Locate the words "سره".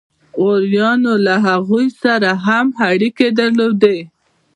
2.01-2.29